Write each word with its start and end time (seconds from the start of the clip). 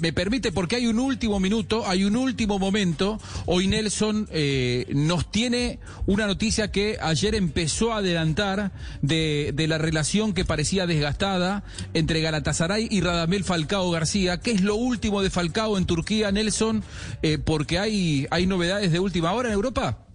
Me 0.00 0.12
permite, 0.12 0.52
porque 0.52 0.76
hay 0.76 0.86
un 0.86 0.98
último 0.98 1.40
minuto, 1.40 1.86
hay 1.86 2.04
un 2.04 2.16
último 2.16 2.58
momento. 2.58 3.18
Hoy 3.46 3.66
Nelson 3.66 4.28
eh, 4.30 4.86
nos 4.90 5.30
tiene 5.30 5.78
una 6.06 6.26
noticia 6.26 6.70
que 6.70 6.98
ayer 7.00 7.34
empezó 7.34 7.92
a 7.92 7.98
adelantar 7.98 8.72
de, 9.00 9.52
de 9.54 9.68
la 9.68 9.78
relación 9.78 10.34
que 10.34 10.44
parecía 10.44 10.86
desgastada 10.86 11.64
entre 11.94 12.20
Galatasaray 12.20 12.88
y 12.90 13.00
Radamel 13.00 13.44
Falcao 13.44 13.90
García. 13.90 14.40
¿Qué 14.40 14.50
es 14.50 14.60
lo 14.62 14.76
último 14.76 15.22
de 15.22 15.30
Falcao 15.30 15.78
en 15.78 15.86
Turquía, 15.86 16.30
Nelson? 16.30 16.82
Eh, 17.22 17.38
porque 17.38 17.78
hay, 17.78 18.26
hay 18.30 18.46
novedades 18.46 18.92
de 18.92 19.00
última 19.00 19.32
hora 19.32 19.48
en 19.48 19.54
Europa. 19.54 20.06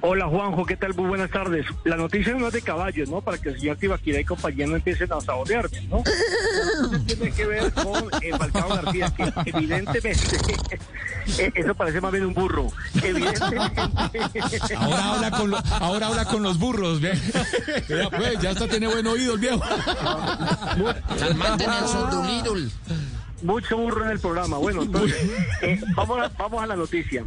Hola 0.00 0.26
Juanjo, 0.26 0.64
¿qué 0.64 0.76
tal? 0.76 0.94
Muy 0.94 1.06
buenas 1.06 1.30
tardes. 1.30 1.66
La 1.84 1.96
noticia 1.96 2.34
no 2.34 2.46
es 2.46 2.52
de 2.52 2.62
caballos, 2.62 3.08
¿no? 3.08 3.20
Para 3.20 3.38
que 3.38 3.48
el 3.50 3.58
señor 3.58 3.76
Tibaquira 3.78 4.20
y 4.20 4.24
compañía 4.24 4.66
no 4.66 4.76
empiecen 4.76 5.12
a 5.12 5.20
sabotearme, 5.20 5.82
¿no? 5.88 6.02
Tiene 7.06 7.30
que 7.32 7.46
ver 7.46 7.72
con 7.72 8.04
eh, 8.22 8.30
Falcao 8.36 8.68
García, 8.68 9.10
que 9.16 9.32
evidentemente, 9.46 10.36
eh, 11.38 11.52
eso 11.54 11.74
parece 11.74 12.00
más 12.00 12.12
bien 12.12 12.26
un 12.26 12.34
burro. 12.34 12.68
Evidentemente. 13.02 13.80
Ahora 14.76 15.14
habla 15.14 15.30
con, 15.30 15.50
lo- 15.50 15.62
ahora 15.80 16.06
habla 16.08 16.24
con 16.24 16.42
los 16.42 16.58
burros. 16.58 17.00
Vea, 17.00 17.14
pues, 18.10 18.38
ya 18.40 18.50
hasta 18.50 18.66
tiene 18.68 18.86
buen 18.88 19.06
oído 19.06 19.34
el 19.34 19.40
viejo. 19.40 19.60
Calmante 21.18 21.66
Nelson 21.66 22.10
Doolittle. 22.10 22.70
Mucho 23.42 23.76
burro 23.76 24.04
en 24.04 24.10
el 24.12 24.18
programa. 24.20 24.58
Bueno, 24.58 24.82
entonces, 24.82 25.16
eh, 25.62 25.80
vamos, 25.94 26.18
a, 26.20 26.28
vamos 26.36 26.62
a 26.62 26.66
la 26.66 26.76
noticia. 26.76 27.24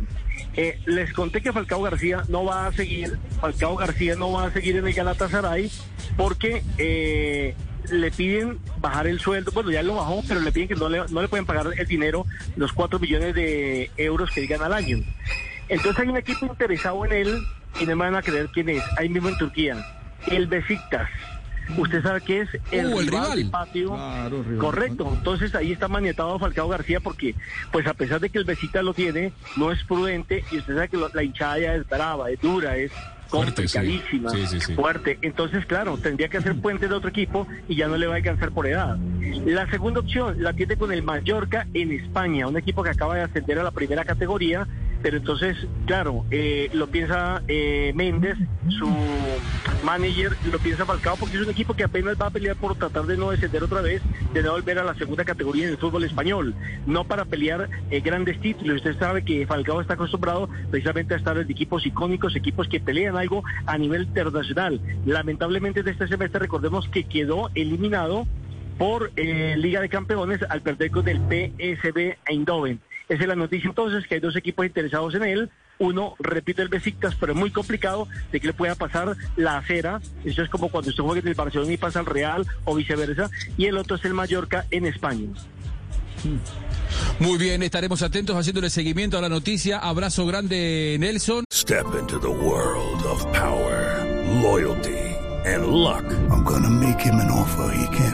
Eh, 0.53 0.81
les 0.85 1.13
conté 1.13 1.41
que 1.41 1.53
Falcao 1.53 1.81
García 1.81 2.23
no 2.27 2.43
va 2.43 2.67
a 2.67 2.73
seguir, 2.73 3.17
Falcao 3.39 3.77
García 3.77 4.15
no 4.15 4.33
va 4.33 4.47
a 4.47 4.51
seguir 4.51 4.75
en 4.75 4.85
el 4.85 4.93
Galatasaray 4.93 5.71
porque 6.17 6.61
eh, 6.77 7.55
le 7.89 8.11
piden 8.11 8.59
bajar 8.79 9.07
el 9.07 9.19
sueldo, 9.19 9.51
bueno 9.51 9.71
ya 9.71 9.83
lo 9.83 9.95
bajó, 9.95 10.23
pero 10.27 10.39
le 10.39 10.51
piden 10.51 10.67
que 10.67 10.75
no 10.75 10.89
le, 10.89 11.01
no 11.09 11.21
le 11.21 11.27
pueden 11.27 11.45
pagar 11.45 11.67
el 11.75 11.87
dinero, 11.87 12.25
los 12.55 12.73
4 12.73 12.99
millones 12.99 13.35
de 13.35 13.91
euros 13.97 14.31
que 14.31 14.41
digan 14.41 14.61
al 14.61 14.73
año. 14.73 14.97
Entonces 15.69 15.99
hay 15.99 16.09
un 16.09 16.17
equipo 16.17 16.45
interesado 16.45 17.05
en 17.05 17.11
él 17.13 17.47
y 17.79 17.85
no 17.85 17.95
me 17.95 18.05
van 18.05 18.15
a 18.15 18.21
creer 18.21 18.49
quién 18.53 18.69
es, 18.69 18.83
ahí 18.97 19.09
mismo 19.09 19.29
en 19.29 19.37
Turquía, 19.37 19.85
el 20.27 20.47
Besiktas. 20.47 21.09
Usted 21.77 22.01
sabe 22.03 22.21
que 22.21 22.41
es 22.41 22.49
el, 22.71 22.87
Uh, 22.87 22.99
el 22.99 23.07
rival 23.07 23.23
rival. 23.23 23.37
del 23.37 23.49
patio. 23.49 23.89
Claro, 23.89 24.43
rival. 24.43 24.57
Correcto. 24.57 25.13
Entonces 25.13 25.55
ahí 25.55 25.71
está 25.71 25.87
maniatado 25.87 26.37
Falcao 26.39 26.67
García 26.67 26.99
porque, 26.99 27.35
pues 27.71 27.87
a 27.87 27.93
pesar 27.93 28.19
de 28.19 28.29
que 28.29 28.37
el 28.39 28.45
Besiktas 28.45 28.83
lo 28.83 28.93
tiene, 28.93 29.33
no 29.55 29.71
es 29.71 29.83
prudente 29.83 30.43
y 30.51 30.57
usted 30.59 30.73
sabe 30.75 30.89
que 30.89 30.97
lo- 30.97 31.09
la 31.13 31.23
hinchada 31.23 31.59
ya 31.59 31.75
es 31.75 31.87
brava, 31.87 32.29
es 32.31 32.39
dura, 32.41 32.75
es 32.77 32.91
Fuerte, 33.29 33.65
sí. 33.65 33.77
complicadísima, 33.77 34.29
Sí, 34.31 34.45
sí, 34.45 34.59
sí. 34.59 34.73
fuerte. 34.75 35.17
Entonces, 35.21 35.65
claro, 35.65 35.97
tendría 35.97 36.27
que 36.27 36.37
hacer 36.37 36.59
puente 36.59 36.89
de 36.89 36.93
otro 36.95 37.09
equipo 37.09 37.47
y 37.69 37.77
ya 37.77 37.87
no 37.87 37.95
le 37.95 38.05
va 38.07 38.15
a 38.15 38.17
alcanzar 38.17 38.51
por 38.51 38.67
edad. 38.67 38.97
La 39.45 39.69
segunda 39.69 40.01
opción 40.01 40.35
la 40.43 40.51
tiene 40.51 40.75
con 40.75 40.91
el 40.91 41.01
Mallorca 41.01 41.65
en 41.73 41.93
España, 41.93 42.47
un 42.49 42.57
equipo 42.57 42.83
que 42.83 42.89
acaba 42.89 43.15
de 43.15 43.21
ascender 43.21 43.57
a 43.59 43.63
la 43.63 43.71
primera 43.71 44.03
categoría, 44.03 44.67
pero 45.01 45.15
entonces, 45.15 45.55
claro, 45.85 46.25
eh, 46.29 46.69
lo 46.73 46.87
piensa 46.87 47.41
eh, 47.47 47.93
Méndez, 47.95 48.35
su 48.67 49.41
manager, 49.83 50.35
lo 50.51 50.59
piensa 50.59 50.85
Falcao, 50.85 51.17
porque 51.17 51.37
es 51.37 51.43
un 51.43 51.49
equipo 51.49 51.73
que 51.73 51.83
apenas 51.83 52.19
va 52.19 52.27
a 52.27 52.29
pelear 52.29 52.55
por 52.55 52.75
tratar 52.75 53.05
de 53.05 53.17
no 53.17 53.31
descender 53.31 53.63
otra 53.63 53.81
vez, 53.81 54.01
de 54.33 54.43
no 54.43 54.51
volver 54.51 54.79
a 54.79 54.83
la 54.83 54.95
segunda 54.95 55.25
categoría 55.25 55.65
en 55.65 55.71
el 55.71 55.77
fútbol 55.77 56.03
español, 56.03 56.55
no 56.85 57.03
para 57.03 57.25
pelear 57.25 57.69
eh, 57.89 57.99
grandes 58.01 58.39
títulos. 58.39 58.77
Usted 58.77 58.97
sabe 58.97 59.23
que 59.23 59.45
Falcao 59.45 59.81
está 59.81 59.95
acostumbrado 59.95 60.49
precisamente 60.69 61.13
a 61.13 61.17
estar 61.17 61.37
en 61.37 61.49
equipos 61.49 61.85
icónicos, 61.85 62.35
equipos 62.35 62.67
que 62.67 62.79
pelean 62.79 63.17
algo 63.17 63.43
a 63.65 63.77
nivel 63.77 64.03
internacional. 64.03 64.81
Lamentablemente 65.05 65.83
de 65.83 65.91
este 65.91 66.07
semestre 66.07 66.39
recordemos 66.39 66.87
que 66.89 67.03
quedó 67.03 67.49
eliminado 67.55 68.27
por 68.77 69.11
eh, 69.15 69.55
Liga 69.57 69.81
de 69.81 69.89
Campeones 69.89 70.41
al 70.49 70.61
perder 70.61 70.91
con 70.91 71.07
el 71.07 71.17
PSV 71.17 72.17
Eindhoven. 72.25 72.79
Esa 73.09 73.23
es 73.23 73.27
la 73.27 73.35
noticia 73.35 73.67
entonces, 73.67 74.07
que 74.07 74.15
hay 74.15 74.21
dos 74.21 74.35
equipos 74.37 74.65
interesados 74.65 75.13
en 75.15 75.23
él. 75.23 75.49
Uno, 75.81 76.13
repito, 76.19 76.61
el 76.61 76.67
Besiktas, 76.67 77.15
pero 77.19 77.33
es 77.33 77.39
muy 77.39 77.49
complicado 77.49 78.07
de 78.31 78.39
que 78.39 78.45
le 78.45 78.53
pueda 78.53 78.75
pasar 78.75 79.17
la 79.35 79.57
acera. 79.57 79.99
Eso 80.23 80.43
es 80.43 80.49
como 80.49 80.69
cuando 80.69 80.91
usted 80.91 81.03
juega 81.03 81.21
en 81.21 81.27
el 81.27 81.33
Barcelona 81.33 81.73
y 81.73 81.77
pasa 81.77 81.99
al 81.99 82.05
Real 82.05 82.45
o 82.65 82.75
viceversa. 82.75 83.31
Y 83.57 83.65
el 83.65 83.77
otro 83.77 83.95
es 83.95 84.05
el 84.05 84.13
Mallorca 84.13 84.67
en 84.69 84.85
España. 84.85 85.27
Muy 87.19 87.37
bien, 87.39 87.63
estaremos 87.63 88.03
atentos 88.03 88.35
haciéndole 88.35 88.69
seguimiento 88.69 89.17
a 89.17 89.21
la 89.21 89.29
noticia. 89.29 89.79
Abrazo 89.79 90.27
grande, 90.27 90.97
Nelson. 90.99 91.45
Step 91.51 91.87
into 91.99 92.19
the 92.19 92.27
world 92.27 93.03
of 93.05 93.25
power, 93.33 94.05
loyalty, 94.41 95.15
and 95.45 95.65
luck. 95.65 96.05
I'm 96.29 96.43
gonna 96.43 96.69
make 96.69 96.99
him 96.99 97.15
an 97.15 97.31
offer 97.31 97.73
he 97.75 97.87
can't 97.87 97.97
refuse. 97.97 98.10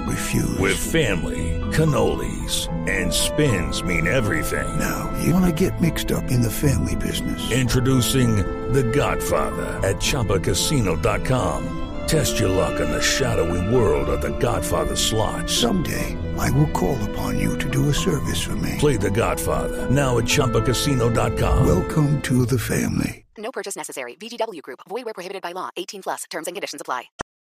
With 0.67 0.75
family, 0.75 1.61
cannolis, 1.71 2.67
and 2.89 3.13
spins 3.13 3.83
mean 3.83 4.05
everything. 4.05 4.67
Now, 4.77 5.09
you 5.23 5.33
wanna 5.33 5.53
get 5.53 5.79
mixed 5.79 6.11
up 6.11 6.29
in 6.29 6.41
the 6.41 6.51
family 6.51 6.93
business. 6.97 7.39
Introducing 7.53 8.35
The 8.73 8.83
Godfather 8.83 9.79
at 9.87 9.95
ChumbaCasino.com. 10.01 11.63
Test 12.05 12.37
your 12.37 12.49
luck 12.49 12.81
in 12.81 12.91
the 12.91 13.01
shadowy 13.01 13.73
world 13.73 14.09
of 14.09 14.19
The 14.19 14.37
Godfather 14.39 14.97
slot. 14.97 15.49
Someday, 15.49 16.17
I 16.37 16.51
will 16.51 16.71
call 16.71 16.97
upon 17.11 17.39
you 17.39 17.57
to 17.59 17.69
do 17.69 17.87
a 17.87 17.93
service 17.93 18.43
for 18.43 18.57
me. 18.57 18.75
Play 18.77 18.97
The 18.97 19.11
Godfather 19.11 19.89
now 19.89 20.17
at 20.17 20.25
ChumbaCasino.com. 20.25 21.65
Welcome 21.65 22.21
to 22.23 22.45
the 22.45 22.59
family. 22.59 23.25
No 23.37 23.53
purchase 23.53 23.77
necessary. 23.77 24.15
VGW 24.15 24.61
Group. 24.63 24.79
Void 24.89 25.05
where 25.05 25.13
prohibited 25.13 25.41
by 25.41 25.53
law. 25.53 25.69
18 25.77 26.01
plus. 26.01 26.25
Terms 26.29 26.47
and 26.47 26.55
conditions 26.57 26.81
apply. 26.81 27.05